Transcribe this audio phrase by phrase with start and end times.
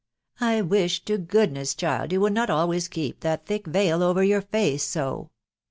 [0.39, 4.23] I wish to goodness, child, you would not al ways keep that thick veil over
[4.23, 5.29] your face so.